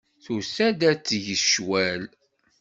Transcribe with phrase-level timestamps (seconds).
[0.23, 2.01] Tusa-d ad teg ccwal.